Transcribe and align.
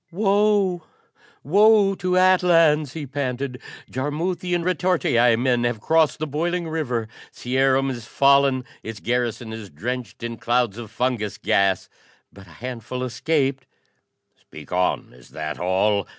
"Woe, 0.11 0.83
woe 1.43 1.93
to 1.93 2.17
Atlans!" 2.17 2.93
he 2.93 3.05
panted. 3.05 3.61
"Jarmuthian 3.87 4.63
retortii 4.63 5.35
men 5.37 5.63
have 5.63 5.79
crossed 5.79 6.17
the 6.17 6.25
boiling 6.25 6.67
river. 6.67 7.07
Cierum 7.31 7.91
is 7.91 8.07
fallen! 8.07 8.65
Its 8.81 8.99
garrison 8.99 9.53
is 9.53 9.69
drenched 9.69 10.23
in 10.23 10.37
clouds 10.37 10.79
of 10.79 10.89
fungus 10.89 11.37
gas. 11.37 11.87
But 12.33 12.47
a 12.47 12.57
handful 12.65 13.03
escaped!" 13.03 13.67
"Speak 14.35 14.71
on: 14.71 15.13
is 15.13 15.29
that 15.29 15.59
all?" 15.59 16.07